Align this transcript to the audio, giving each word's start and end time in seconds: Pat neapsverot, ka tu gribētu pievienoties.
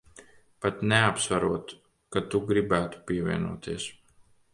Pat 0.63 0.79
neapsverot, 0.91 1.73
ka 2.15 2.23
tu 2.31 2.41
gribētu 2.53 3.03
pievienoties. 3.13 3.87